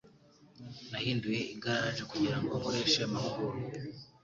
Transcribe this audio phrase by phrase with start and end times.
[0.89, 3.63] Nahinduye igaraje kugirango nkoreshe amahugurwa.